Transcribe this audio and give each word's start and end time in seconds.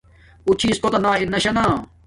اُݸ 0.47 0.53
چھݵس 0.59 0.77
کݸتݳ 0.83 0.99
نݳ 1.03 1.11
رِنݳ 1.19 1.39
شݳ 1.43 1.51
نݳ. 1.55 1.65